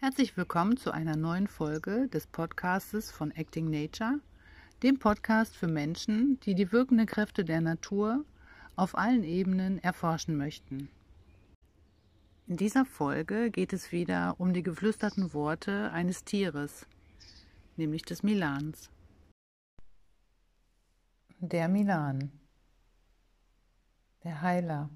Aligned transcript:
Herzlich 0.00 0.36
willkommen 0.36 0.76
zu 0.76 0.92
einer 0.92 1.16
neuen 1.16 1.48
Folge 1.48 2.06
des 2.06 2.28
Podcastes 2.28 3.10
von 3.10 3.32
Acting 3.32 3.68
Nature, 3.68 4.20
dem 4.84 5.00
Podcast 5.00 5.56
für 5.56 5.66
Menschen, 5.66 6.38
die 6.44 6.54
die 6.54 6.70
wirkenden 6.70 7.04
Kräfte 7.04 7.44
der 7.44 7.60
Natur 7.60 8.24
auf 8.76 8.96
allen 8.96 9.24
Ebenen 9.24 9.82
erforschen 9.82 10.36
möchten. 10.36 10.88
In 12.46 12.56
dieser 12.56 12.84
Folge 12.84 13.50
geht 13.50 13.72
es 13.72 13.90
wieder 13.90 14.36
um 14.38 14.54
die 14.54 14.62
geflüsterten 14.62 15.34
Worte 15.34 15.90
eines 15.90 16.22
Tieres, 16.22 16.86
nämlich 17.76 18.02
des 18.02 18.22
Milans. 18.22 18.90
Der 21.40 21.66
Milan, 21.66 22.30
der 24.22 24.42
Heiler. 24.42 24.90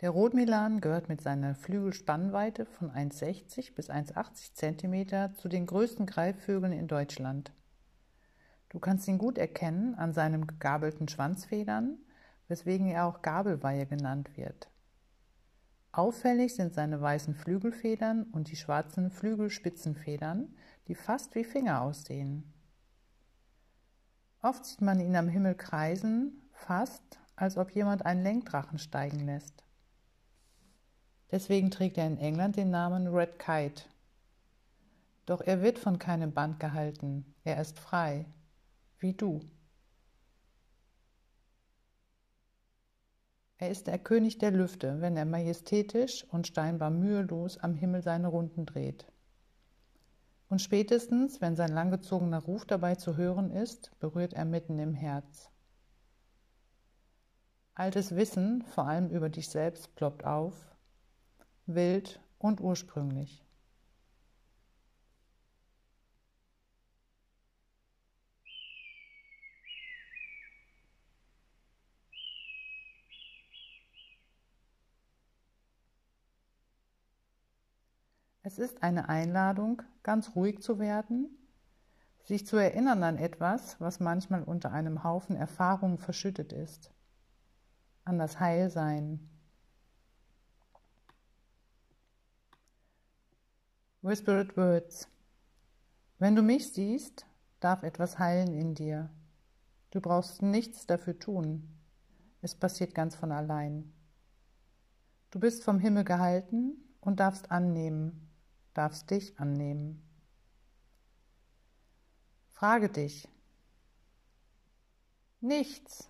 Der 0.00 0.10
Rotmilan 0.10 0.80
gehört 0.80 1.08
mit 1.08 1.20
seiner 1.20 1.56
Flügelspannweite 1.56 2.66
von 2.66 2.92
1,60 2.92 3.74
bis 3.74 3.90
1,80 3.90 4.54
cm 4.54 5.34
zu 5.34 5.48
den 5.48 5.66
größten 5.66 6.06
Greifvögeln 6.06 6.72
in 6.72 6.86
Deutschland. 6.86 7.52
Du 8.68 8.78
kannst 8.78 9.08
ihn 9.08 9.18
gut 9.18 9.38
erkennen 9.38 9.96
an 9.96 10.12
seinen 10.12 10.46
gegabelten 10.46 11.08
Schwanzfedern, 11.08 11.98
weswegen 12.46 12.86
er 12.86 13.06
auch 13.06 13.22
Gabelweihe 13.22 13.86
genannt 13.86 14.36
wird. 14.36 14.70
Auffällig 15.90 16.54
sind 16.54 16.74
seine 16.74 17.00
weißen 17.00 17.34
Flügelfedern 17.34 18.22
und 18.30 18.52
die 18.52 18.56
schwarzen 18.56 19.10
Flügelspitzenfedern, 19.10 20.54
die 20.86 20.94
fast 20.94 21.34
wie 21.34 21.42
Finger 21.42 21.82
aussehen. 21.82 22.52
Oft 24.42 24.64
sieht 24.64 24.80
man 24.80 25.00
ihn 25.00 25.16
am 25.16 25.26
Himmel 25.26 25.56
kreisen, 25.56 26.48
fast 26.52 27.18
als 27.34 27.56
ob 27.56 27.72
jemand 27.72 28.06
einen 28.06 28.22
Lenkdrachen 28.22 28.78
steigen 28.78 29.26
lässt. 29.26 29.64
Deswegen 31.30 31.70
trägt 31.70 31.98
er 31.98 32.06
in 32.06 32.18
England 32.18 32.56
den 32.56 32.70
Namen 32.70 33.06
Red 33.06 33.38
Kite. 33.38 33.84
Doch 35.26 35.42
er 35.42 35.60
wird 35.60 35.78
von 35.78 35.98
keinem 35.98 36.32
Band 36.32 36.58
gehalten, 36.58 37.34
er 37.44 37.60
ist 37.60 37.78
frei, 37.78 38.24
wie 38.98 39.12
du. 39.12 39.40
Er 43.58 43.70
ist 43.70 43.88
der 43.88 43.98
König 43.98 44.38
der 44.38 44.52
Lüfte, 44.52 45.00
wenn 45.00 45.16
er 45.16 45.24
majestätisch 45.24 46.24
und 46.30 46.46
steinbar 46.46 46.90
mühelos 46.90 47.58
am 47.58 47.74
Himmel 47.74 48.02
seine 48.02 48.28
Runden 48.28 48.64
dreht. 48.64 49.04
Und 50.48 50.62
spätestens, 50.62 51.40
wenn 51.40 51.56
sein 51.56 51.72
langgezogener 51.72 52.38
Ruf 52.38 52.64
dabei 52.64 52.94
zu 52.94 53.16
hören 53.16 53.50
ist, 53.50 53.90
berührt 53.98 54.32
er 54.32 54.44
mitten 54.44 54.78
im 54.78 54.94
Herz. 54.94 55.50
Altes 57.74 58.16
Wissen, 58.16 58.62
vor 58.62 58.86
allem 58.86 59.10
über 59.10 59.28
dich 59.28 59.48
selbst, 59.48 59.94
ploppt 59.94 60.24
auf, 60.24 60.54
wild 61.68 62.20
und 62.38 62.60
ursprünglich. 62.60 63.44
Es 78.42 78.58
ist 78.58 78.82
eine 78.82 79.10
Einladung, 79.10 79.82
ganz 80.02 80.34
ruhig 80.34 80.62
zu 80.62 80.78
werden, 80.78 81.28
sich 82.24 82.46
zu 82.46 82.56
erinnern 82.56 83.02
an 83.02 83.18
etwas, 83.18 83.78
was 83.78 84.00
manchmal 84.00 84.42
unter 84.42 84.72
einem 84.72 85.04
Haufen 85.04 85.36
Erfahrungen 85.36 85.98
verschüttet 85.98 86.54
ist, 86.54 86.90
an 88.04 88.18
das 88.18 88.40
Heilsein. 88.40 89.37
Whispered 94.00 94.56
Words. 94.56 95.08
Wenn 96.20 96.36
du 96.36 96.42
mich 96.42 96.72
siehst, 96.72 97.26
darf 97.58 97.82
etwas 97.82 98.20
heilen 98.20 98.54
in 98.54 98.76
dir. 98.76 99.10
Du 99.90 100.00
brauchst 100.00 100.40
nichts 100.40 100.86
dafür 100.86 101.18
tun. 101.18 101.68
Es 102.40 102.54
passiert 102.54 102.94
ganz 102.94 103.16
von 103.16 103.32
allein. 103.32 103.92
Du 105.32 105.40
bist 105.40 105.64
vom 105.64 105.80
Himmel 105.80 106.04
gehalten 106.04 106.76
und 107.00 107.18
darfst 107.18 107.50
annehmen, 107.50 108.30
darfst 108.72 109.10
dich 109.10 109.36
annehmen. 109.40 110.00
Frage 112.50 112.90
dich. 112.90 113.26
Nichts. 115.40 116.08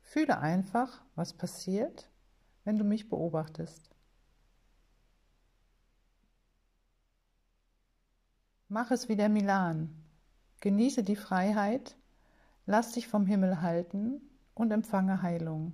Fühle 0.00 0.38
einfach, 0.38 1.04
was 1.14 1.34
passiert, 1.34 2.10
wenn 2.64 2.78
du 2.78 2.84
mich 2.84 3.08
beobachtest. 3.08 3.95
Mach 8.76 8.90
es 8.90 9.08
wie 9.08 9.16
der 9.16 9.30
Milan. 9.30 9.88
Genieße 10.60 11.02
die 11.02 11.16
Freiheit, 11.16 11.96
lass 12.66 12.92
dich 12.92 13.08
vom 13.08 13.24
Himmel 13.24 13.62
halten 13.62 14.20
und 14.52 14.70
empfange 14.70 15.22
Heilung. 15.22 15.72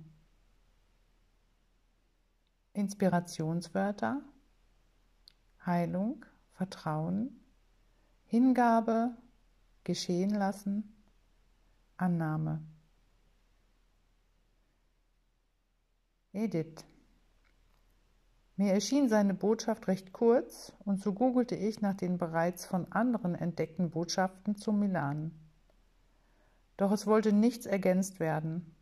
Inspirationswörter 2.71 4.21
Heilung, 5.65 6.25
Vertrauen, 6.53 7.41
Hingabe, 8.23 9.17
geschehen 9.83 10.29
lassen, 10.29 10.95
Annahme. 11.97 12.61
Edith. 16.31 16.85
Mir 18.55 18.73
erschien 18.73 19.09
seine 19.09 19.33
Botschaft 19.33 19.87
recht 19.87 20.13
kurz 20.13 20.73
und 20.85 21.01
so 21.01 21.13
googelte 21.13 21.55
ich 21.55 21.81
nach 21.81 21.95
den 21.95 22.19
bereits 22.19 22.65
von 22.65 22.91
anderen 22.91 23.33
entdeckten 23.33 23.89
Botschaften 23.89 24.55
zu 24.55 24.71
Milan. 24.71 25.31
Doch 26.77 26.91
es 26.91 27.07
wollte 27.07 27.33
nichts 27.33 27.65
ergänzt 27.65 28.19
werden. 28.19 28.75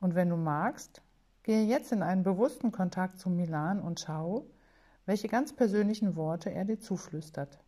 Und 0.00 0.14
wenn 0.14 0.30
du 0.30 0.36
magst, 0.36 1.02
gehe 1.42 1.64
jetzt 1.64 1.92
in 1.92 2.02
einen 2.02 2.22
bewussten 2.22 2.72
Kontakt 2.72 3.18
zu 3.18 3.28
Milan 3.28 3.80
und 3.80 4.00
schau, 4.00 4.46
welche 5.04 5.28
ganz 5.28 5.54
persönlichen 5.54 6.16
Worte 6.16 6.50
er 6.50 6.64
dir 6.64 6.80
zuflüstert. 6.80 7.58